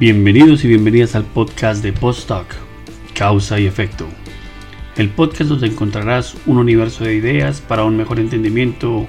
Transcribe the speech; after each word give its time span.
Bienvenidos 0.00 0.64
y 0.64 0.68
bienvenidas 0.68 1.14
al 1.14 1.24
podcast 1.24 1.82
de 1.82 1.92
Postdoc, 1.92 2.46
Causa 3.14 3.60
y 3.60 3.66
Efecto. 3.66 4.06
El 4.96 5.10
podcast 5.10 5.50
donde 5.50 5.66
encontrarás 5.66 6.38
un 6.46 6.56
universo 6.56 7.04
de 7.04 7.16
ideas 7.16 7.60
para 7.60 7.84
un 7.84 7.98
mejor 7.98 8.18
entendimiento 8.18 9.06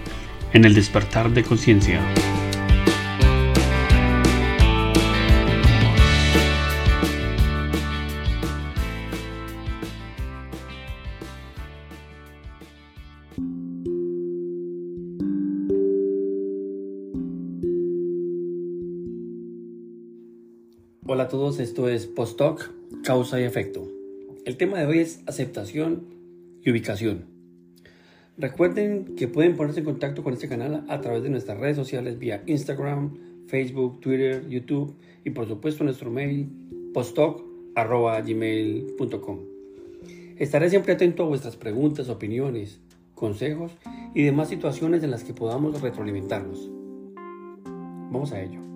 en 0.51 0.65
el 0.65 0.73
despertar 0.73 1.31
de 1.31 1.43
conciencia. 1.43 2.01
Hola 21.13 21.23
a 21.23 21.27
todos, 21.27 21.59
esto 21.59 21.89
es 21.89 22.07
Postdoc, 22.07 22.71
causa 23.03 23.37
y 23.37 23.43
efecto. 23.43 23.85
El 24.45 24.55
tema 24.55 24.79
de 24.79 24.85
hoy 24.85 24.99
es 24.99 25.21
aceptación 25.27 26.05
y 26.63 26.71
ubicación. 26.71 27.25
Recuerden 28.37 29.17
que 29.17 29.27
pueden 29.27 29.57
ponerse 29.57 29.79
en 29.79 29.85
contacto 29.87 30.23
con 30.23 30.31
este 30.31 30.47
canal 30.47 30.85
a 30.87 31.01
través 31.01 31.21
de 31.21 31.29
nuestras 31.29 31.59
redes 31.59 31.75
sociales 31.75 32.17
vía 32.17 32.43
Instagram, 32.45 33.17
Facebook, 33.47 33.99
Twitter, 33.99 34.47
YouTube 34.47 34.95
y 35.25 35.31
por 35.31 35.49
supuesto 35.49 35.83
nuestro 35.83 36.09
mail 36.09 36.47
postdoc.gmail.com. 36.93 39.39
Estaré 40.37 40.69
siempre 40.69 40.93
atento 40.93 41.23
a 41.23 41.27
vuestras 41.27 41.57
preguntas, 41.57 42.07
opiniones, 42.07 42.79
consejos 43.15 43.73
y 44.15 44.23
demás 44.23 44.47
situaciones 44.47 45.03
en 45.03 45.11
las 45.11 45.25
que 45.25 45.33
podamos 45.33 45.81
retroalimentarnos. 45.81 46.71
Vamos 48.11 48.31
a 48.31 48.41
ello. 48.41 48.70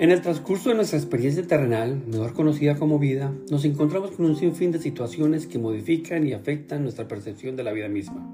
En 0.00 0.10
el 0.10 0.22
transcurso 0.22 0.70
de 0.70 0.76
nuestra 0.76 0.98
experiencia 0.98 1.46
terrenal, 1.46 2.02
mejor 2.06 2.32
conocida 2.32 2.76
como 2.76 2.98
vida, 2.98 3.34
nos 3.50 3.66
encontramos 3.66 4.12
con 4.12 4.24
un 4.24 4.34
sinfín 4.34 4.72
de 4.72 4.78
situaciones 4.78 5.46
que 5.46 5.58
modifican 5.58 6.26
y 6.26 6.32
afectan 6.32 6.84
nuestra 6.84 7.06
percepción 7.06 7.54
de 7.54 7.64
la 7.64 7.72
vida 7.72 7.90
misma. 7.90 8.26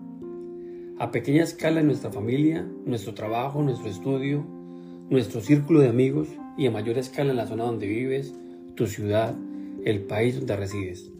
A 1.01 1.11
pequeña 1.11 1.43
escala 1.43 1.81
en 1.81 1.89
nuestra 1.89 2.13
familia, 2.13 2.65
nuestro 2.85 3.15
trabajo, 3.15 3.65
nuestro 3.65 3.89
estudio, 3.89 4.47
nuestro 5.11 5.41
círculo 5.41 5.81
de 5.81 5.89
amigos 5.89 6.29
y 6.57 6.69
a 6.69 6.71
mayor 6.71 6.99
escala 6.99 7.33
en 7.33 7.37
la 7.37 7.49
zona 7.49 7.65
donde 7.65 7.89
vives, 7.89 8.33
tu 8.77 8.87
ciudad, 8.87 9.35
el 9.85 10.03
país 10.03 10.37
donde 10.37 10.55
resides. 10.55 11.11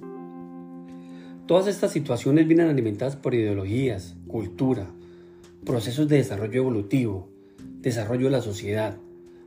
Todas 1.47 1.67
estas 1.67 1.91
situaciones 1.91 2.47
vienen 2.47 2.69
alimentadas 2.69 3.17
por 3.17 3.35
ideologías, 3.35 4.15
cultura, 4.29 4.87
procesos 5.65 6.07
de 6.07 6.19
desarrollo 6.19 6.61
evolutivo, 6.61 7.33
desarrollo 7.81 8.27
de 8.27 8.31
la 8.31 8.43
sociedad, 8.43 8.97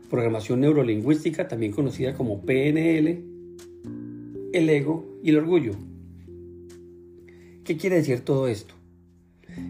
programación 0.09 0.61
neurolingüística, 0.61 1.47
también 1.47 1.71
conocida 1.71 2.13
como 2.15 2.41
PNL, 2.41 3.23
el 4.53 4.69
ego 4.69 5.19
y 5.23 5.29
el 5.29 5.38
orgullo. 5.38 5.73
¿Qué 7.63 7.77
quiere 7.77 7.97
decir 7.97 8.21
todo 8.21 8.47
esto? 8.47 8.73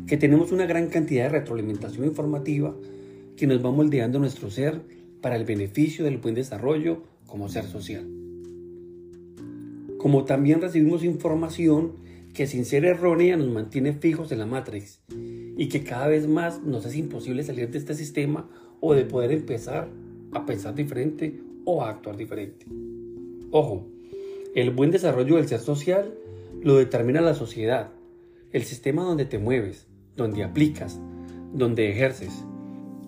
Que 0.07 0.17
tenemos 0.17 0.51
una 0.51 0.65
gran 0.65 0.87
cantidad 0.87 1.23
de 1.23 1.39
retroalimentación 1.39 2.05
informativa 2.05 2.75
que 3.35 3.47
nos 3.47 3.63
va 3.63 3.71
moldeando 3.71 4.19
nuestro 4.19 4.49
ser 4.49 4.81
para 5.21 5.35
el 5.35 5.45
beneficio 5.45 6.05
del 6.05 6.17
buen 6.17 6.35
desarrollo 6.35 7.03
como 7.25 7.49
ser 7.49 7.65
social. 7.65 8.07
Como 9.97 10.23
también 10.23 10.61
recibimos 10.61 11.03
información 11.03 11.93
que 12.33 12.47
sin 12.47 12.63
ser 12.63 12.85
errónea 12.85 13.35
nos 13.35 13.49
mantiene 13.49 13.93
fijos 13.93 14.31
en 14.31 14.39
la 14.39 14.45
Matrix 14.45 15.01
y 15.57 15.67
que 15.67 15.83
cada 15.83 16.07
vez 16.07 16.27
más 16.27 16.63
nos 16.63 16.85
es 16.85 16.95
imposible 16.95 17.43
salir 17.43 17.69
de 17.69 17.77
este 17.77 17.95
sistema 17.95 18.49
o 18.79 18.93
de 18.93 19.03
poder 19.03 19.31
empezar 19.31 19.89
a 20.31 20.45
pensar 20.45 20.75
diferente 20.75 21.41
o 21.65 21.83
a 21.83 21.89
actuar 21.89 22.17
diferente. 22.17 22.65
Ojo, 23.51 23.87
el 24.55 24.71
buen 24.71 24.91
desarrollo 24.91 25.35
del 25.35 25.47
ser 25.47 25.59
social 25.59 26.13
lo 26.61 26.75
determina 26.77 27.21
la 27.21 27.33
sociedad, 27.33 27.91
el 28.51 28.63
sistema 28.63 29.03
donde 29.03 29.25
te 29.25 29.39
mueves, 29.39 29.87
donde 30.15 30.43
aplicas, 30.43 30.99
donde 31.53 31.89
ejerces, 31.89 32.45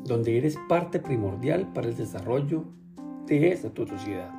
donde 0.06 0.38
eres 0.38 0.58
parte 0.70 1.00
primordial 1.00 1.72
para 1.74 1.88
el 1.88 1.96
desarrollo 1.96 2.66
de 3.28 3.52
esa 3.52 3.70
tu 3.70 3.86
sociedad. 3.86 4.32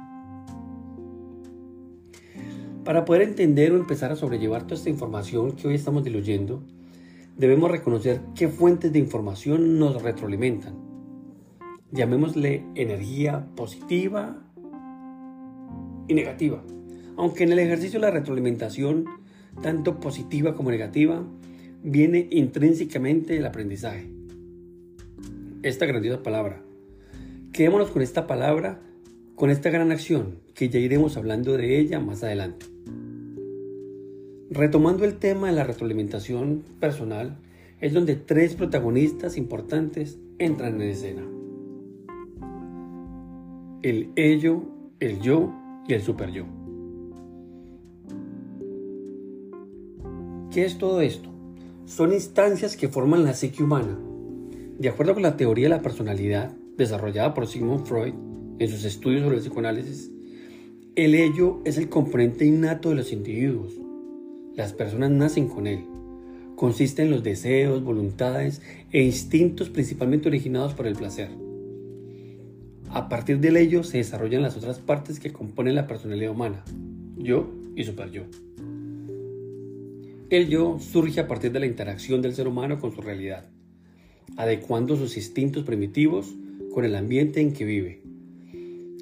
Para 2.84 3.04
poder 3.04 3.22
entender 3.22 3.72
o 3.72 3.76
empezar 3.76 4.10
a 4.10 4.16
sobrellevar 4.16 4.64
toda 4.64 4.74
esta 4.74 4.90
información 4.90 5.52
que 5.52 5.68
hoy 5.68 5.74
estamos 5.74 6.02
diluyendo, 6.02 6.62
debemos 7.36 7.70
reconocer 7.70 8.20
qué 8.34 8.48
fuentes 8.48 8.92
de 8.92 8.98
información 8.98 9.78
nos 9.78 10.02
retroalimentan 10.02 10.81
llamémosle 11.92 12.64
energía 12.74 13.46
positiva 13.54 14.42
y 16.08 16.14
negativa. 16.14 16.64
Aunque 17.16 17.44
en 17.44 17.52
el 17.52 17.58
ejercicio 17.58 18.00
de 18.00 18.06
la 18.06 18.10
retroalimentación, 18.10 19.04
tanto 19.62 20.00
positiva 20.00 20.54
como 20.54 20.70
negativa, 20.70 21.22
viene 21.82 22.28
intrínsecamente 22.30 23.36
el 23.36 23.44
aprendizaje. 23.44 24.08
Esta 25.62 25.86
grandiosa 25.86 26.22
palabra. 26.22 26.62
Quedémonos 27.52 27.90
con 27.90 28.00
esta 28.00 28.26
palabra, 28.26 28.80
con 29.36 29.50
esta 29.50 29.68
gran 29.68 29.92
acción, 29.92 30.38
que 30.54 30.70
ya 30.70 30.78
iremos 30.78 31.18
hablando 31.18 31.56
de 31.56 31.78
ella 31.78 32.00
más 32.00 32.22
adelante. 32.24 32.66
Retomando 34.50 35.04
el 35.04 35.18
tema 35.18 35.48
de 35.48 35.54
la 35.54 35.64
retroalimentación 35.64 36.62
personal, 36.80 37.38
es 37.80 37.92
donde 37.92 38.16
tres 38.16 38.54
protagonistas 38.54 39.36
importantes 39.36 40.18
entran 40.38 40.80
en 40.80 40.88
escena 40.88 41.41
el 43.82 44.12
ello, 44.14 44.62
el 45.00 45.20
yo 45.20 45.52
y 45.88 45.94
el 45.94 46.02
super 46.02 46.30
yo. 46.30 46.44
¿Qué 50.52 50.64
es 50.64 50.78
todo 50.78 51.00
esto? 51.00 51.30
Son 51.86 52.12
instancias 52.12 52.76
que 52.76 52.88
forman 52.88 53.24
la 53.24 53.34
psique 53.34 53.62
humana. 53.62 53.98
De 54.78 54.88
acuerdo 54.88 55.14
con 55.14 55.22
la 55.22 55.36
teoría 55.36 55.64
de 55.64 55.76
la 55.76 55.82
personalidad 55.82 56.54
desarrollada 56.76 57.34
por 57.34 57.46
Sigmund 57.46 57.86
Freud 57.86 58.14
en 58.58 58.68
sus 58.68 58.84
estudios 58.84 59.22
sobre 59.22 59.36
el 59.36 59.42
psicoanálisis, 59.42 60.10
el 60.94 61.14
ello 61.14 61.60
es 61.64 61.78
el 61.78 61.88
componente 61.88 62.44
innato 62.44 62.90
de 62.90 62.96
los 62.96 63.12
individuos. 63.12 63.72
Las 64.54 64.72
personas 64.72 65.10
nacen 65.10 65.48
con 65.48 65.66
él. 65.66 65.84
Consiste 66.54 67.02
en 67.02 67.10
los 67.10 67.24
deseos, 67.24 67.82
voluntades 67.82 68.62
e 68.92 69.02
instintos 69.02 69.70
principalmente 69.70 70.28
originados 70.28 70.74
por 70.74 70.86
el 70.86 70.94
placer. 70.94 71.30
A 72.94 73.08
partir 73.08 73.40
del 73.40 73.56
ello 73.56 73.84
se 73.84 73.96
desarrollan 73.96 74.42
las 74.42 74.54
otras 74.54 74.78
partes 74.78 75.18
que 75.18 75.32
componen 75.32 75.74
la 75.74 75.86
personalidad 75.86 76.30
humana, 76.30 76.62
yo 77.16 77.50
y 77.74 77.84
super 77.84 78.10
yo. 78.10 78.24
El 80.28 80.48
yo 80.50 80.78
surge 80.78 81.18
a 81.20 81.26
partir 81.26 81.52
de 81.52 81.60
la 81.60 81.64
interacción 81.64 82.20
del 82.20 82.34
ser 82.34 82.46
humano 82.46 82.78
con 82.78 82.94
su 82.94 83.00
realidad, 83.00 83.48
adecuando 84.36 84.98
sus 84.98 85.16
instintos 85.16 85.64
primitivos 85.64 86.34
con 86.74 86.84
el 86.84 86.94
ambiente 86.94 87.40
en 87.40 87.54
que 87.54 87.64
vive. 87.64 88.02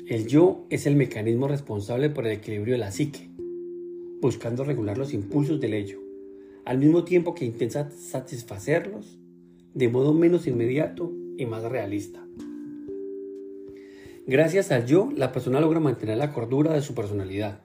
El 0.07 0.29
yo 0.29 0.67
es 0.71 0.87
el 0.87 0.95
mecanismo 0.95 1.49
responsable 1.49 2.11
por 2.11 2.29
el 2.29 2.33
equilibrio 2.35 2.75
de 2.75 2.79
la 2.79 2.93
psique, 2.93 3.29
buscando 4.21 4.63
regular 4.63 4.99
los 4.99 5.13
impulsos 5.13 5.61
del 5.61 5.75
ello, 5.75 5.99
al 6.65 6.79
mismo 6.79 7.03
tiempo 7.03 7.35
que 7.35 7.45
intenta 7.45 7.91
satisfacerlos 7.91 9.19
de 9.75 9.89
modo 9.89 10.15
menos 10.15 10.47
inmediato 10.47 11.13
y 11.37 11.45
más 11.47 11.65
realista. 11.65 12.25
Gracias 14.31 14.71
al 14.71 14.87
yo, 14.87 15.09
la 15.17 15.33
persona 15.33 15.59
logra 15.59 15.81
mantener 15.81 16.17
la 16.17 16.31
cordura 16.31 16.73
de 16.73 16.83
su 16.83 16.95
personalidad. 16.95 17.63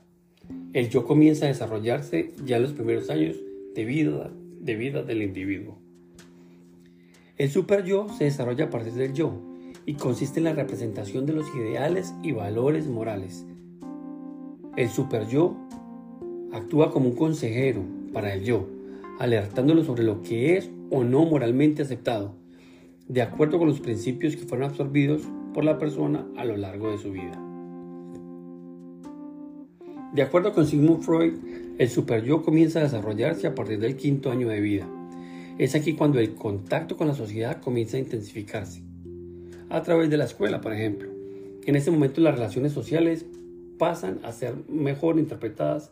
El 0.73 0.89
yo 0.89 1.05
comienza 1.05 1.45
a 1.45 1.49
desarrollarse 1.49 2.33
ya 2.43 2.55
en 2.55 2.63
los 2.63 2.73
primeros 2.73 3.11
años 3.11 3.35
de 3.75 3.85
vida, 3.85 4.31
de 4.61 4.75
vida 4.75 5.03
del 5.03 5.21
individuo. 5.21 5.77
El 7.37 7.51
super 7.51 7.83
yo 7.83 8.07
se 8.17 8.23
desarrolla 8.23 8.65
a 8.65 8.69
partir 8.71 8.93
del 8.93 9.13
yo 9.13 9.39
y 9.85 9.93
consiste 9.93 10.39
en 10.39 10.45
la 10.45 10.53
representación 10.53 11.27
de 11.27 11.33
los 11.33 11.45
ideales 11.55 12.15
y 12.23 12.31
valores 12.31 12.87
morales. 12.87 13.45
El 14.75 14.89
super 14.89 15.27
yo 15.27 15.55
actúa 16.51 16.91
como 16.91 17.09
un 17.09 17.15
consejero 17.15 17.83
para 18.11 18.33
el 18.33 18.43
yo, 18.43 18.67
alertándolo 19.19 19.83
sobre 19.83 20.01
lo 20.01 20.23
que 20.23 20.57
es 20.57 20.71
o 20.89 21.03
no 21.03 21.25
moralmente 21.25 21.83
aceptado, 21.83 22.33
de 23.07 23.21
acuerdo 23.21 23.59
con 23.59 23.67
los 23.67 23.81
principios 23.81 24.35
que 24.35 24.47
fueron 24.47 24.67
absorbidos 24.67 25.21
por 25.55 25.63
la 25.63 25.77
persona 25.77 26.27
a 26.35 26.43
lo 26.43 26.57
largo 26.57 26.91
de 26.91 26.97
su 26.97 27.13
vida. 27.13 27.41
De 30.13 30.21
acuerdo 30.21 30.51
con 30.51 30.67
Sigmund 30.67 31.01
Freud, 31.01 31.33
el 31.77 31.89
superyo 31.89 32.43
comienza 32.43 32.79
a 32.79 32.83
desarrollarse 32.83 33.47
a 33.47 33.55
partir 33.55 33.79
del 33.79 33.95
quinto 33.95 34.31
año 34.31 34.49
de 34.49 34.59
vida. 34.59 34.85
Es 35.57 35.73
aquí 35.73 35.93
cuando 35.93 36.19
el 36.19 36.35
contacto 36.35 36.97
con 36.97 37.07
la 37.07 37.13
sociedad 37.13 37.61
comienza 37.61 37.95
a 37.95 38.01
intensificarse. 38.01 38.83
A 39.69 39.81
través 39.81 40.09
de 40.09 40.17
la 40.17 40.25
escuela, 40.25 40.59
por 40.59 40.73
ejemplo. 40.73 41.09
En 41.65 41.77
ese 41.77 41.89
momento 41.89 42.19
las 42.19 42.35
relaciones 42.35 42.73
sociales 42.73 43.25
pasan 43.79 44.19
a 44.23 44.33
ser 44.33 44.55
mejor 44.67 45.17
interpretadas 45.17 45.89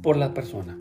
por 0.00 0.16
la 0.16 0.32
persona. 0.32 0.78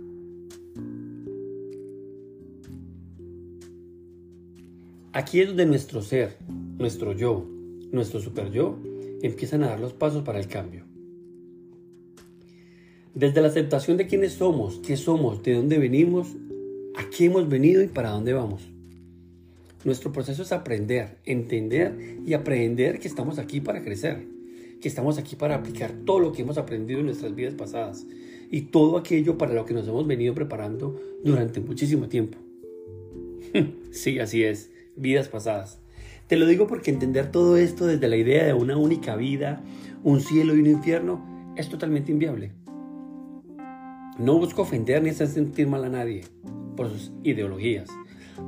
Aquí 5.12 5.41
es 5.41 5.47
donde 5.47 5.65
nuestro 5.65 6.03
ser, 6.03 6.38
nuestro 6.77 7.13
yo, 7.13 7.61
nuestro 7.92 8.20
super 8.20 8.52
yo, 8.52 8.80
empiezan 9.22 9.64
a 9.64 9.70
dar 9.70 9.80
los 9.80 9.94
pasos 9.94 10.24
para 10.24 10.40
el 10.40 10.48
cambio. 10.48 10.86
Desde 13.14 13.42
la 13.42 13.50
aceptación 13.50 13.98
de 13.98 14.08
quiénes 14.08 14.34
somos, 14.34 14.80
qué 14.80 14.96
somos, 14.96 15.44
de 15.44 15.56
dónde 15.56 15.78
venimos, 15.78 16.30
a 16.96 17.10
qué 17.10 17.26
hemos 17.26 17.50
venido 17.50 17.84
y 17.84 17.88
para 17.88 18.12
dónde 18.12 18.34
vamos. 18.34 18.72
Nuestro 19.84 20.12
proceso 20.12 20.44
es 20.44 20.52
aprender, 20.52 21.18
entender 21.26 22.20
y 22.26 22.34
aprender 22.34 23.00
que 23.00 23.08
estamos 23.08 23.40
aquí 23.40 23.60
para 23.60 23.84
crecer, 23.84 24.26
que 24.80 24.88
estamos 24.88 25.18
aquí 25.18 25.36
para 25.36 25.56
aplicar 25.56 25.92
todo 26.06 26.20
lo 26.20 26.32
que 26.32 26.44
hemos 26.44 26.58
aprendido 26.58 27.00
en 27.00 27.08
nuestras 27.08 27.36
vidas 27.36 27.56
pasadas 27.56 28.06
y 28.50 28.62
todo 28.62 28.98
aquello 28.98 29.38
para 29.38 29.54
lo 29.54 29.66
que 29.66 29.74
nos 29.74 29.88
hemos 29.88 30.06
venido 30.08 30.34
preparando 30.34 31.02
durante 31.24 31.60
muchísimo 31.60 32.08
tiempo. 32.08 32.38
sí, 33.92 34.20
así 34.20 34.44
es, 34.44 34.72
vidas 34.96 35.28
pasadas. 35.28 35.81
Te 36.31 36.38
lo 36.38 36.45
digo 36.45 36.66
porque 36.66 36.92
entender 36.92 37.30
todo 37.30 37.57
esto 37.57 37.86
desde 37.86 38.07
la 38.07 38.16
idea 38.16 38.45
de 38.45 38.54
una 38.54 38.78
única 38.78 39.18
vida, 39.18 39.62
un 40.01 40.22
cielo 40.22 40.56
y 40.56 40.62
un 40.62 40.68
infierno, 40.68 41.54
es 41.57 41.68
totalmente 41.68 42.13
inviable. 42.13 42.54
No 44.18 44.39
busco 44.39 44.62
ofender 44.62 45.04
ni 45.04 45.10
hacer 45.10 45.28
sentir 45.28 45.68
mal 45.68 45.83
a 45.83 45.89
nadie 45.89 46.24
por 46.78 46.89
sus 46.89 47.12
ideologías, 47.24 47.89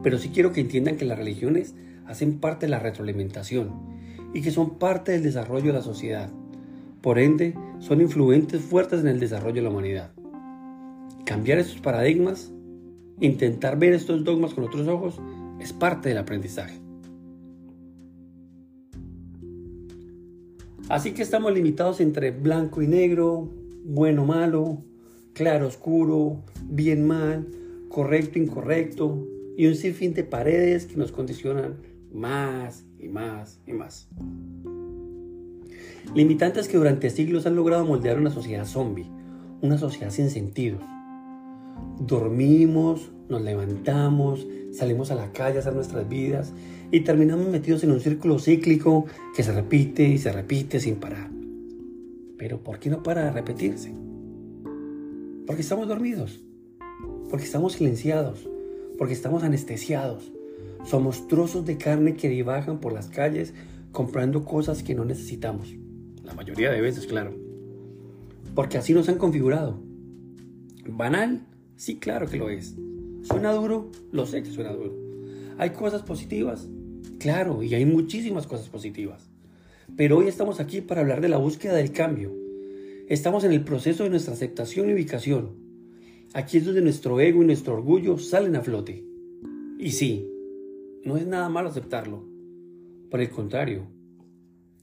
pero 0.02 0.18
sí 0.18 0.30
quiero 0.34 0.54
que 0.54 0.62
entiendan 0.62 0.96
que 0.96 1.04
las 1.04 1.18
religiones 1.18 1.76
hacen 2.06 2.40
parte 2.40 2.68
de 2.68 2.70
la 2.70 2.80
retroalimentación 2.80 3.74
y 4.34 4.42
que 4.42 4.52
son 4.52 4.80
parte 4.80 5.12
del 5.12 5.24
desarrollo 5.24 5.74
de 5.74 5.80
la 5.80 5.82
sociedad. 5.82 6.32
Por 7.02 7.20
ende, 7.20 7.54
son 7.80 8.00
influentes 8.00 8.62
fuertes 8.62 9.02
en 9.02 9.10
el 9.10 9.20
desarrollo 9.20 9.56
de 9.56 9.62
la 9.62 9.72
humanidad. 9.72 10.14
Cambiar 11.26 11.60
esos 11.60 11.82
paradigmas, 11.82 12.50
intentar 13.20 13.78
ver 13.78 13.92
estos 13.92 14.24
dogmas 14.24 14.54
con 14.54 14.64
otros 14.64 14.88
ojos, 14.88 15.20
es 15.60 15.74
parte 15.74 16.08
del 16.08 16.20
aprendizaje. 16.20 16.83
Así 20.90 21.12
que 21.12 21.22
estamos 21.22 21.54
limitados 21.54 22.02
entre 22.02 22.32
blanco 22.32 22.82
y 22.82 22.88
negro, 22.88 23.50
bueno, 23.86 24.26
malo, 24.26 24.80
claro, 25.34 25.68
oscuro, 25.68 26.44
bien, 26.64 27.06
mal, 27.06 27.48
correcto, 27.90 28.38
incorrecto, 28.38 29.28
y 29.58 29.68
un 29.68 29.76
sinfín 29.76 30.14
de 30.14 30.24
paredes 30.24 30.86
que 30.86 30.98
nos 30.98 31.12
condicionan 31.12 31.76
más 32.12 32.86
y 33.00 33.08
más 33.08 33.60
y 33.66 33.74
más. 33.74 34.08
Limitantes 36.14 36.68
que 36.68 36.78
durante 36.78 37.10
siglos 37.10 37.46
han 37.46 37.56
logrado 37.56 37.86
moldear 37.86 38.20
una 38.20 38.30
sociedad 38.30 38.66
zombie, 38.66 39.10
una 39.62 39.78
sociedad 39.78 40.12
sin 40.12 40.30
sentidos. 40.30 40.82
Dormimos, 42.00 43.12
nos 43.30 43.42
levantamos, 43.42 44.46
salimos 44.74 45.12
a 45.12 45.16
la 45.16 45.32
calle 45.32 45.58
a 45.58 45.60
hacer 45.62 45.74
nuestras 45.74 46.10
vidas 46.10 46.52
y 46.92 47.02
terminamos 47.02 47.48
metidos 47.48 47.84
en 47.84 47.92
un 47.92 48.00
círculo 48.00 48.40
cíclico 48.40 49.06
que 49.36 49.44
se 49.44 49.54
repite 49.54 50.08
y 50.08 50.18
se 50.18 50.32
repite 50.32 50.80
sin 50.80 50.96
parar. 50.96 51.30
Pero 52.38 52.60
¿por 52.60 52.80
qué 52.80 52.90
no 52.90 53.04
para 53.04 53.26
de 53.26 53.32
repetirse? 53.32 53.94
Porque 55.46 55.62
estamos 55.62 55.88
dormidos, 55.88 56.42
porque 57.30 57.46
estamos 57.46 57.74
silenciados, 57.74 58.48
porque 58.98 59.14
estamos 59.14 59.44
anestesiados. 59.44 60.32
Somos 60.86 61.28
trozos 61.28 61.66
de 61.66 61.78
carne 61.78 62.16
que 62.16 62.30
divagan 62.30 62.80
por 62.80 62.94
las 62.94 63.08
calles 63.08 63.54
comprando 63.92 64.44
cosas 64.44 64.84
que 64.84 64.96
no 64.96 65.06
necesitamos. 65.06 65.74
La 66.24 66.34
mayoría 66.34 66.72
de 66.72 66.82
veces, 66.82 67.06
claro. 67.06 67.34
Porque 68.56 68.78
así 68.78 68.94
nos 68.94 69.08
han 69.10 69.18
configurado. 69.18 69.80
¿Banal? 70.88 71.46
Sí, 71.76 71.98
claro 71.98 72.28
que 72.28 72.38
lo 72.38 72.50
es. 72.50 72.76
¿Suena 73.24 73.54
duro? 73.54 73.90
Lo 74.12 74.26
sé 74.26 74.44
que 74.44 74.52
suena 74.52 74.74
duro. 74.74 74.94
¿Hay 75.58 75.70
cosas 75.70 76.02
positivas? 76.02 76.68
Claro, 77.20 77.64
y 77.64 77.74
hay 77.74 77.86
muchísimas 77.86 78.48
cosas 78.48 78.68
positivas. 78.68 79.30
Pero 79.96 80.18
hoy 80.18 80.28
estamos 80.28 80.60
aquí 80.60 80.82
para 80.82 81.02
hablar 81.02 81.22
de 81.22 81.30
la 81.30 81.38
búsqueda 81.38 81.74
del 81.76 81.94
cambio. 81.94 82.34
Estamos 83.08 83.46
en 83.46 83.54
el 83.54 83.64
proceso 83.64 84.04
de 84.04 84.10
nuestra 84.10 84.34
aceptación 84.34 84.90
y 84.90 84.94
ubicación. 84.94 85.52
Aquí 86.34 86.58
es 86.58 86.66
donde 86.66 86.82
nuestro 86.82 87.20
ego 87.22 87.42
y 87.42 87.46
nuestro 87.46 87.76
orgullo 87.76 88.18
salen 88.18 88.58
a 88.58 88.62
flote. 88.62 89.06
Y 89.80 89.92
sí, 89.92 90.30
no 91.06 91.16
es 91.16 91.26
nada 91.26 91.48
malo 91.48 91.70
aceptarlo. 91.70 92.26
Por 93.10 93.22
el 93.22 93.30
contrario, 93.30 93.88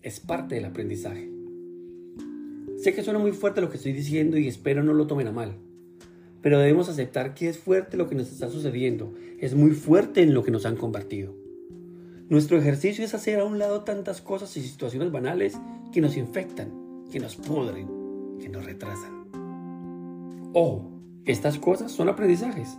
es 0.01 0.19
parte 0.19 0.55
del 0.55 0.65
aprendizaje. 0.65 1.31
Sé 2.79 2.95
que 2.95 3.03
suena 3.03 3.19
muy 3.19 3.33
fuerte 3.33 3.61
lo 3.61 3.69
que 3.69 3.77
estoy 3.77 3.93
diciendo 3.93 4.39
y 4.39 4.49
espero 4.49 4.83
no 4.83 4.95
lo 4.95 5.07
tomen 5.07 5.27
a 5.27 5.33
mal. 5.33 5.59
Pero 6.43 6.59
debemos 6.59 6.89
aceptar 6.89 7.35
que 7.35 7.49
es 7.49 7.59
fuerte 7.59 7.97
lo 7.97 8.09
que 8.09 8.15
nos 8.15 8.31
está 8.31 8.49
sucediendo. 8.49 9.13
Es 9.39 9.55
muy 9.55 9.73
fuerte 9.73 10.23
en 10.23 10.35
lo 10.35 10.43
que 10.43 10.51
nos 10.51 10.67
han 10.67 10.77
convertido. 10.77 11.35
Nuestro 12.29 12.57
ejercicio 12.59 13.05
es 13.05 13.13
hacer 13.13 13.41
a 13.41 13.45
un 13.45 13.59
lado 13.59 13.83
tantas 13.83 14.21
cosas 14.21 14.57
y 14.57 14.63
situaciones 14.63 15.11
banales 15.11 15.59
que 15.93 16.01
nos 16.01 16.17
infectan, 16.17 17.05
que 17.11 17.19
nos 17.19 17.37
pudren, 17.37 17.89
que 18.41 18.49
nos 18.49 18.65
retrasan. 18.65 19.25
Ojo, 20.53 20.91
estas 21.25 21.59
cosas 21.59 21.91
son 21.93 22.09
aprendizajes. 22.09 22.79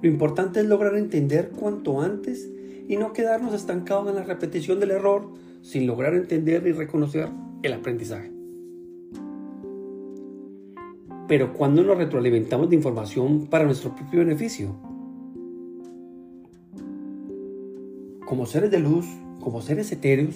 Lo 0.00 0.08
importante 0.08 0.60
es 0.60 0.66
lograr 0.66 0.94
entender 0.96 1.50
cuanto 1.50 2.00
antes 2.00 2.48
y 2.88 2.96
no 2.96 3.12
quedarnos 3.12 3.52
estancados 3.52 4.08
en 4.08 4.14
la 4.14 4.22
repetición 4.22 4.80
del 4.80 4.92
error 4.92 5.28
sin 5.62 5.86
lograr 5.86 6.14
entender 6.14 6.66
y 6.66 6.72
reconocer 6.72 7.28
el 7.62 7.72
aprendizaje. 7.72 8.37
Pero 11.28 11.52
cuando 11.52 11.84
nos 11.84 11.98
retroalimentamos 11.98 12.70
de 12.70 12.76
información 12.76 13.46
para 13.46 13.66
nuestro 13.66 13.94
propio 13.94 14.20
beneficio, 14.20 14.74
como 18.24 18.46
seres 18.46 18.70
de 18.70 18.78
luz, 18.78 19.06
como 19.38 19.60
seres 19.60 19.92
etéreos, 19.92 20.34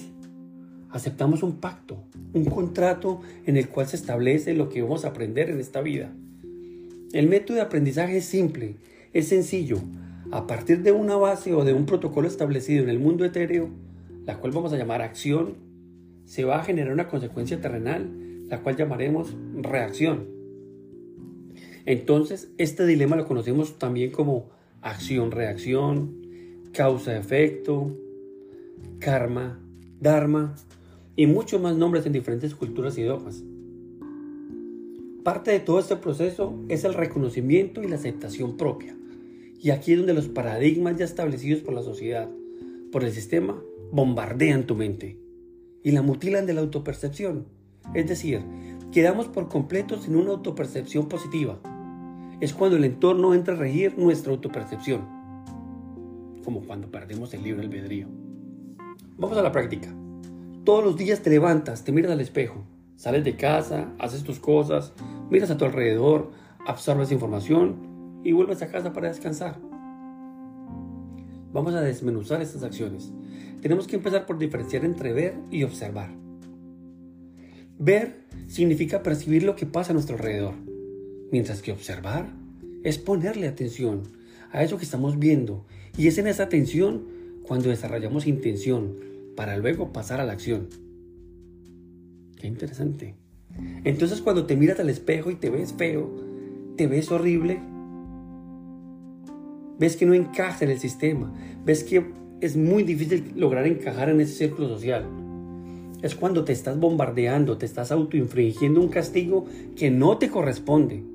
aceptamos 0.91 1.43
un 1.43 1.57
pacto, 1.57 1.97
un 2.35 2.45
contrato 2.45 3.23
en 3.47 3.57
el 3.57 3.71
cual 3.71 3.87
se 3.87 3.97
establece 3.97 4.53
lo 4.53 4.69
que 4.69 4.83
vamos 4.83 5.07
a 5.07 5.09
aprender 5.09 5.49
en 5.49 5.61
esta 5.61 5.81
vida. 5.81 6.13
El 7.13 7.27
método 7.27 7.57
de 7.57 7.63
aprendizaje 7.63 8.19
es 8.19 8.27
simple, 8.27 8.77
es 9.15 9.29
sencillo. 9.29 9.79
A 10.31 10.47
partir 10.47 10.83
de 10.83 10.93
una 10.93 11.17
base 11.17 11.55
o 11.55 11.65
de 11.65 11.73
un 11.73 11.87
protocolo 11.87 12.29
establecido 12.29 12.83
en 12.83 12.91
el 12.91 12.99
mundo 12.99 13.25
etéreo, 13.25 13.71
la 14.27 14.39
cual 14.39 14.53
vamos 14.53 14.75
a 14.75 14.77
llamar 14.77 15.01
acción, 15.01 15.55
se 16.27 16.45
va 16.45 16.61
a 16.61 16.65
generar 16.65 16.93
una 16.93 17.09
consecuencia 17.09 17.61
terrenal, 17.61 18.11
la 18.49 18.61
cual 18.61 18.77
llamaremos 18.77 19.35
reacción. 19.55 20.42
Entonces, 21.87 22.51
este 22.59 22.87
dilema 22.87 23.17
lo 23.17 23.27
conocemos 23.27 23.79
también 23.79 24.11
como 24.11 24.51
acción-reacción, 24.83 26.23
causa-efecto, 26.73 27.97
karma, 28.99 29.61
dharma 30.01 30.55
y 31.17 31.27
muchos 31.27 31.61
más 31.61 31.77
nombres 31.77 32.07
en 32.07 32.13
diferentes 32.13 32.55
culturas 32.55 32.97
y 32.97 33.03
idiomas. 33.03 33.43
Parte 35.25 35.53
de 35.53 35.61
todo 35.61 35.79
este 35.79 35.97
proceso 35.97 36.59
es 36.69 36.85
el 36.85 36.95
reconocimiento 36.95 37.83
y 37.83 37.89
la 37.89 37.97
aceptación 37.97 38.57
propia. 38.57 38.97
Y 39.61 39.71
aquí 39.71 39.93
es 39.93 39.99
donde 39.99 40.15
los 40.15 40.29
paradigmas 40.29 40.97
ya 40.97 41.05
establecidos 41.05 41.63
por 41.63 41.75
la 41.75 41.83
sociedad, 41.83 42.29
por 42.91 43.05
el 43.05 43.13
sistema, 43.13 43.63
bombardean 43.93 44.67
tu 44.67 44.75
mente 44.75 45.19
y 45.85 45.93
la 45.93 46.03
mutilan 46.03 46.47
de 46.47 46.55
la 46.55 46.63
autopercepción. 46.63 47.47
Es 47.95 48.09
decir, 48.09 48.41
quedamos 48.91 49.27
por 49.27 49.49
completo 49.49 50.01
sin 50.01 50.17
una 50.17 50.31
autopercepción 50.31 51.09
positiva. 51.09 51.61
Es 52.43 52.53
cuando 52.53 52.77
el 52.77 52.83
entorno 52.83 53.35
entra 53.35 53.55
a 53.55 53.57
regir 53.57 53.97
nuestra 53.97 54.33
autopercepción, 54.33 55.03
como 56.43 56.63
cuando 56.67 56.91
perdemos 56.91 57.33
el 57.35 57.45
libre 57.45 57.63
albedrío. 57.63 58.09
Vamos 59.17 59.39
a 59.39 59.43
la 59.43 59.53
práctica. 59.53 59.95
Todos 60.65 60.83
los 60.83 60.97
días 60.97 61.23
te 61.23 61.31
levantas, 61.31 61.85
te 61.85 61.93
miras 61.93 62.11
al 62.11 62.21
espejo, 62.21 62.65
sales 62.97 63.23
de 63.23 63.37
casa, 63.37 63.93
haces 64.01 64.25
tus 64.25 64.41
cosas, 64.41 64.93
miras 65.31 65.53
a 65.53 65.57
tu 65.57 65.67
alrededor, 65.67 66.33
absorbes 66.67 67.13
información 67.13 68.21
y 68.25 68.33
vuelves 68.33 68.61
a 68.63 68.73
casa 68.73 68.93
para 68.93 69.07
descansar. 69.07 69.61
Vamos 71.53 71.75
a 71.75 71.81
desmenuzar 71.81 72.43
estas 72.43 72.65
acciones. 72.65 73.13
Tenemos 73.61 73.87
que 73.87 73.95
empezar 73.95 74.27
por 74.27 74.39
diferenciar 74.39 74.85
entre 74.85 75.13
ver 75.13 75.37
y 75.53 75.63
observar. 75.63 76.11
Ver 77.79 78.25
significa 78.49 79.05
percibir 79.05 79.45
lo 79.45 79.55
que 79.55 79.67
pasa 79.67 79.93
a 79.93 79.95
nuestro 79.95 80.17
alrededor, 80.17 80.55
mientras 81.33 81.63
que 81.63 81.73
observar 81.73 82.31
es 82.85 82.99
ponerle 82.99 83.49
atención 83.49 84.03
a 84.53 84.63
eso 84.63 84.77
que 84.77 84.85
estamos 84.85 85.19
viendo 85.19 85.65
y 85.99 86.07
es 86.07 86.19
en 86.19 86.29
esa 86.29 86.45
atención 86.45 87.05
cuando 87.43 87.71
desarrollamos 87.71 88.27
intención, 88.27 88.95
para 89.35 89.57
luego 89.57 89.93
pasar 89.93 90.21
a 90.21 90.25
la 90.25 90.33
acción. 90.33 90.69
Qué 92.39 92.47
interesante. 92.47 93.15
Entonces 93.85 94.21
cuando 94.21 94.47
te 94.47 94.57
miras 94.57 94.79
al 94.79 94.91
espejo 94.91 95.31
y 95.31 95.35
te 95.35 95.51
ves 95.51 95.73
feo, 95.73 96.11
te 96.77 96.87
ves 96.87 97.11
horrible, 97.11 97.61
ves 99.79 99.97
que 99.97 100.07
no 100.07 100.15
encaja 100.15 100.65
en 100.65 100.71
el 100.71 100.79
sistema, 100.79 101.35
ves 101.65 101.83
que 101.83 102.05
es 102.41 102.57
muy 102.57 102.83
difícil 102.83 103.33
lograr 103.37 103.67
encajar 103.67 104.09
en 104.09 104.21
ese 104.21 104.35
círculo 104.35 104.69
social. 104.69 105.07
Es 106.03 106.15
cuando 106.15 106.45
te 106.45 106.53
estás 106.53 106.79
bombardeando, 106.79 107.59
te 107.59 107.67
estás 107.67 107.93
autoinfringiendo 107.93 108.81
un 108.81 108.89
castigo 108.89 109.47
que 109.77 109.91
no 109.91 110.19
te 110.19 110.29
corresponde. 110.29 111.12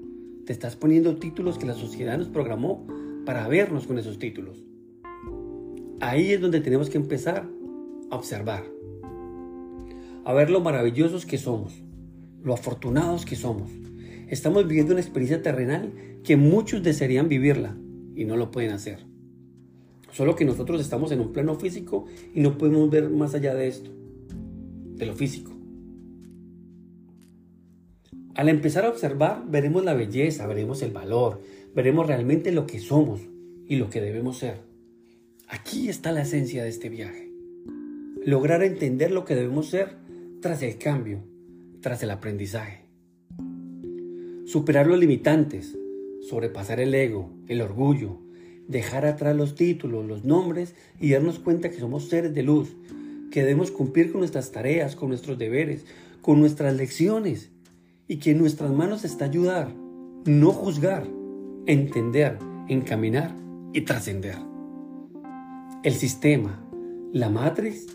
Te 0.48 0.54
estás 0.54 0.78
poniendo 0.78 1.18
títulos 1.18 1.58
que 1.58 1.66
la 1.66 1.74
sociedad 1.74 2.18
nos 2.18 2.30
programó 2.30 2.88
para 3.26 3.50
vernos 3.50 3.86
con 3.86 4.00
esos 4.00 4.18
títulos. 4.18 4.64
Ahí 6.00 6.32
es 6.32 6.40
donde 6.40 6.62
tenemos 6.62 6.90
que 6.90 6.98
empezar 6.98 7.46
observar. 8.10 8.64
a 10.24 10.34
ver 10.34 10.50
lo 10.50 10.62
maravillosos 10.62 11.26
que 11.26 11.38
somos, 11.38 11.84
lo 12.44 12.54
afortunados 12.54 13.26
que 13.26 13.36
somos. 13.36 13.70
Estamos 14.30 14.66
viviendo 14.66 14.94
una 14.94 15.02
experiencia 15.02 15.42
terrenal 15.42 15.92
que 16.24 16.38
muchos 16.38 16.82
desearían 16.82 17.28
vivirla 17.28 17.76
y 18.16 18.24
no 18.24 18.38
lo 18.38 18.50
pueden 18.50 18.72
hacer. 18.72 19.06
Solo 20.14 20.38
que 20.38 20.46
nosotros 20.46 20.80
estamos 20.80 21.12
en 21.12 21.20
un 21.20 21.34
plano 21.34 21.56
físico 21.56 22.06
y 22.34 22.40
no 22.40 22.58
podemos 22.58 22.90
ver 22.90 23.10
más 23.10 23.36
allá 23.36 23.54
de 23.54 23.68
esto, 23.68 23.92
de 24.96 25.06
lo 25.06 25.14
físico. 25.14 25.57
Al 28.38 28.50
empezar 28.50 28.86
a 28.86 28.90
observar, 28.90 29.46
veremos 29.50 29.84
la 29.84 29.96
belleza, 29.96 30.46
veremos 30.46 30.84
el 30.84 30.92
valor, 30.92 31.42
veremos 31.74 32.06
realmente 32.06 32.52
lo 32.52 32.68
que 32.68 32.78
somos 32.78 33.20
y 33.68 33.78
lo 33.78 33.90
que 33.90 34.00
debemos 34.00 34.38
ser. 34.38 34.60
Aquí 35.48 35.90
está 35.90 36.12
la 36.12 36.22
esencia 36.22 36.64
de 36.64 36.70
este 36.70 36.90
viaje. 36.90 37.32
Lograr 38.24 38.62
entender 38.62 39.10
lo 39.10 39.26
que 39.26 39.34
debemos 39.34 39.72
ser 39.72 39.96
tras 40.40 40.62
el 40.62 40.78
cambio, 40.78 41.24
tras 41.82 42.04
el 42.04 42.12
aprendizaje. 42.12 42.84
Superar 44.46 44.86
los 44.86 45.00
limitantes, 45.00 45.76
sobrepasar 46.22 46.80
el 46.80 46.94
ego, 46.94 47.32
el 47.48 47.62
orgullo, 47.62 48.20
dejar 48.68 49.08
atrás 49.08 49.36
los 49.36 49.56
títulos, 49.56 50.06
los 50.06 50.26
nombres 50.26 50.76
y 51.00 51.10
darnos 51.10 51.40
cuenta 51.40 51.72
que 51.72 51.80
somos 51.80 52.08
seres 52.08 52.36
de 52.36 52.44
luz, 52.44 52.76
que 53.32 53.42
debemos 53.42 53.72
cumplir 53.72 54.12
con 54.12 54.20
nuestras 54.20 54.52
tareas, 54.52 54.96
con 54.96 55.10
nuestros 55.10 55.40
deberes, 55.40 55.86
con 56.22 56.40
nuestras 56.40 56.76
lecciones 56.76 57.50
y 58.08 58.18
que 58.18 58.32
en 58.32 58.40
nuestras 58.40 58.72
manos 58.72 59.04
está 59.04 59.26
ayudar, 59.26 59.74
no 60.26 60.52
juzgar, 60.52 61.08
entender, 61.66 62.38
encaminar 62.68 63.36
y 63.74 63.82
trascender. 63.82 64.38
El 65.84 65.94
sistema, 65.94 66.64
la 67.12 67.30
matriz, 67.30 67.88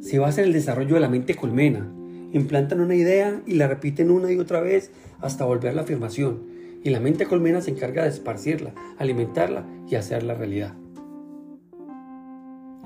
se 0.00 0.18
basa 0.18 0.42
en 0.42 0.48
el 0.48 0.52
desarrollo 0.52 0.94
de 0.94 1.00
la 1.00 1.08
mente 1.08 1.34
colmena. 1.34 1.92
Implantan 2.32 2.80
una 2.80 2.94
idea 2.94 3.42
y 3.46 3.54
la 3.54 3.66
repiten 3.66 4.10
una 4.10 4.30
y 4.30 4.38
otra 4.38 4.60
vez 4.60 4.90
hasta 5.20 5.44
volver 5.44 5.74
la 5.74 5.82
afirmación. 5.82 6.42
Y 6.84 6.90
la 6.90 7.00
mente 7.00 7.26
colmena 7.26 7.60
se 7.60 7.70
encarga 7.70 8.04
de 8.04 8.10
esparcirla, 8.10 8.74
alimentarla 8.98 9.66
y 9.88 9.96
hacerla 9.96 10.34
realidad. 10.34 10.74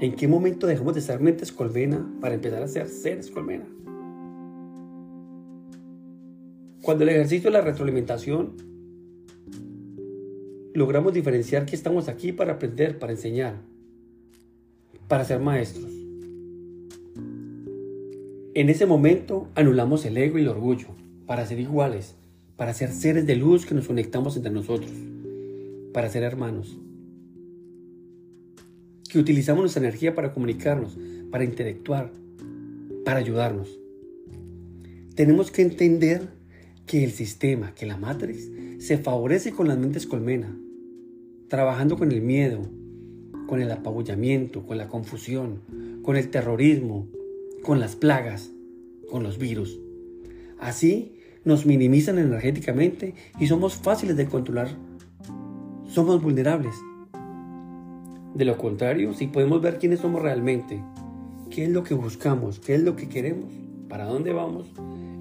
¿En 0.00 0.16
qué 0.16 0.26
momento 0.26 0.66
dejamos 0.66 0.94
de 0.94 1.00
ser 1.00 1.20
mentes 1.20 1.52
colmena 1.52 2.04
para 2.20 2.34
empezar 2.34 2.62
a 2.62 2.68
ser 2.68 2.88
seres 2.88 3.30
colmena? 3.30 3.66
Cuando 6.82 7.04
el 7.04 7.10
ejercicio 7.10 7.48
de 7.48 7.58
la 7.58 7.64
retroalimentación 7.64 8.54
logramos 10.74 11.14
diferenciar 11.14 11.64
que 11.64 11.76
estamos 11.76 12.08
aquí 12.08 12.32
para 12.32 12.54
aprender, 12.54 12.98
para 12.98 13.12
enseñar, 13.12 13.60
para 15.06 15.24
ser 15.24 15.38
maestros. 15.38 15.92
En 18.54 18.68
ese 18.68 18.84
momento 18.84 19.48
anulamos 19.54 20.04
el 20.06 20.16
ego 20.16 20.38
y 20.38 20.42
el 20.42 20.48
orgullo 20.48 20.88
para 21.24 21.46
ser 21.46 21.60
iguales, 21.60 22.16
para 22.56 22.74
ser 22.74 22.90
seres 22.90 23.26
de 23.26 23.36
luz 23.36 23.64
que 23.64 23.76
nos 23.76 23.86
conectamos 23.86 24.36
entre 24.36 24.50
nosotros, 24.50 24.90
para 25.92 26.08
ser 26.08 26.24
hermanos. 26.24 26.76
Que 29.08 29.20
utilizamos 29.20 29.62
nuestra 29.62 29.82
energía 29.82 30.16
para 30.16 30.32
comunicarnos, 30.32 30.98
para 31.30 31.44
intelectuar, 31.44 32.10
para 33.04 33.20
ayudarnos. 33.20 33.78
Tenemos 35.14 35.52
que 35.52 35.62
entender 35.62 36.41
que 36.92 37.04
el 37.04 37.12
sistema, 37.12 37.74
que 37.74 37.86
la 37.86 37.96
matriz, 37.96 38.52
se 38.78 38.98
favorece 38.98 39.52
con 39.52 39.66
las 39.66 39.78
mentes 39.78 40.06
colmena, 40.06 40.54
trabajando 41.48 41.96
con 41.96 42.12
el 42.12 42.20
miedo, 42.20 42.60
con 43.46 43.62
el 43.62 43.72
apabullamiento, 43.72 44.66
con 44.66 44.76
la 44.76 44.88
confusión, 44.88 45.62
con 46.02 46.16
el 46.16 46.28
terrorismo, 46.28 47.08
con 47.62 47.80
las 47.80 47.96
plagas, 47.96 48.50
con 49.10 49.22
los 49.22 49.38
virus. 49.38 49.80
Así 50.60 51.14
nos 51.46 51.64
minimizan 51.64 52.18
energéticamente 52.18 53.14
y 53.40 53.46
somos 53.46 53.76
fáciles 53.76 54.18
de 54.18 54.26
controlar. 54.26 54.68
Somos 55.86 56.22
vulnerables. 56.22 56.74
De 58.34 58.44
lo 58.44 58.58
contrario, 58.58 59.14
si 59.14 59.28
podemos 59.28 59.62
ver 59.62 59.78
quiénes 59.78 60.00
somos 60.00 60.20
realmente, 60.20 60.84
qué 61.48 61.64
es 61.64 61.70
lo 61.70 61.84
que 61.84 61.94
buscamos, 61.94 62.60
qué 62.60 62.74
es 62.74 62.82
lo 62.82 62.96
que 62.96 63.08
queremos, 63.08 63.50
para 63.88 64.04
dónde 64.04 64.34
vamos, 64.34 64.70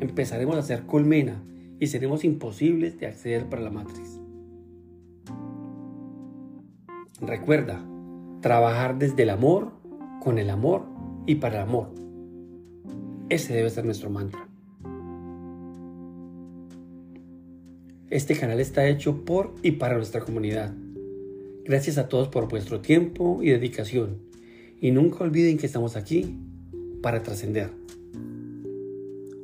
empezaremos 0.01 0.57
a 0.57 0.63
ser 0.63 0.85
colmena 0.85 1.41
y 1.81 1.87
seremos 1.87 2.23
imposibles 2.23 2.99
de 2.99 3.07
acceder 3.07 3.49
para 3.49 3.63
la 3.63 3.71
matriz. 3.71 4.19
Recuerda, 7.19 7.83
trabajar 8.39 8.99
desde 8.99 9.23
el 9.23 9.31
amor, 9.31 9.71
con 10.21 10.37
el 10.37 10.51
amor 10.51 10.85
y 11.25 11.35
para 11.35 11.55
el 11.55 11.61
amor. 11.67 11.89
Ese 13.29 13.55
debe 13.55 13.71
ser 13.71 13.83
nuestro 13.83 14.11
mantra. 14.11 14.47
Este 18.11 18.35
canal 18.35 18.59
está 18.59 18.87
hecho 18.87 19.25
por 19.25 19.55
y 19.63 19.71
para 19.71 19.95
nuestra 19.95 20.21
comunidad. 20.21 20.75
Gracias 21.65 21.97
a 21.97 22.07
todos 22.07 22.27
por 22.27 22.47
vuestro 22.47 22.81
tiempo 22.81 23.39
y 23.41 23.49
dedicación. 23.49 24.19
Y 24.79 24.91
nunca 24.91 25.23
olviden 25.23 25.57
que 25.57 25.65
estamos 25.65 25.95
aquí 25.95 26.37
para 27.01 27.23
trascender. 27.23 27.71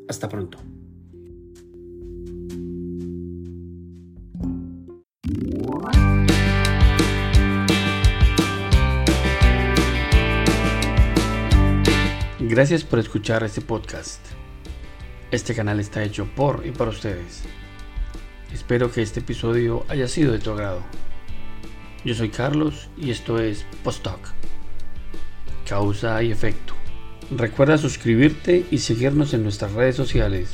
Hasta 0.07 0.29
pronto. 0.29 0.66
Gracias 12.49 12.85
por 12.85 12.99
escuchar 12.99 13.43
este 13.43 13.59
podcast. 13.59 14.25
Este 15.31 15.53
canal 15.53 15.81
está 15.81 16.01
hecho 16.01 16.25
por 16.33 16.65
y 16.65 16.71
para 16.71 16.91
ustedes. 16.91 17.43
Espero 18.53 18.89
que 18.89 19.01
este 19.01 19.19
episodio 19.19 19.85
haya 19.89 20.07
sido 20.07 20.31
de 20.31 20.39
tu 20.39 20.51
agrado. 20.51 20.81
Yo 22.05 22.15
soy 22.15 22.29
Carlos 22.29 22.87
y 22.97 23.11
esto 23.11 23.37
es 23.37 23.65
Post 23.83 24.03
Talk. 24.03 24.19
Causa 25.67 26.23
y 26.23 26.31
efecto. 26.31 26.73
Recuerda 27.31 27.77
suscribirte 27.77 28.65
y 28.71 28.77
seguirnos 28.77 29.33
en 29.33 29.43
nuestras 29.43 29.73
redes 29.73 29.97
sociales. 29.97 30.49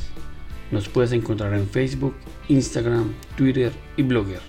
Nos 0.72 0.88
puedes 0.88 1.12
encontrar 1.12 1.54
en 1.54 1.68
Facebook, 1.68 2.16
Instagram, 2.48 3.12
Twitter 3.36 3.70
y 3.96 4.02
Blogger. 4.02 4.40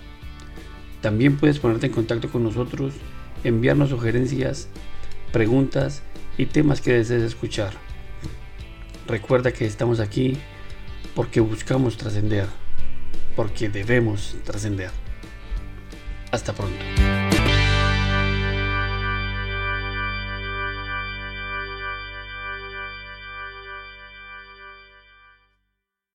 También 1.00 1.36
puedes 1.36 1.60
ponerte 1.60 1.86
en 1.86 1.92
contacto 1.92 2.28
con 2.28 2.42
nosotros, 2.42 2.94
enviarnos 3.44 3.90
sugerencias, 3.90 4.66
preguntas 5.30 6.02
y 6.38 6.46
temas 6.46 6.80
que 6.80 6.92
desees 6.92 7.22
escuchar. 7.22 7.72
Recuerda 9.06 9.52
que 9.52 9.66
estamos 9.66 10.00
aquí 10.00 10.36
porque 11.14 11.40
buscamos 11.40 11.96
trascender, 11.96 12.46
porque 13.34 13.68
debemos 13.68 14.36
trascender. 14.44 14.90
Hasta 16.30 16.52
pronto. 16.52 17.15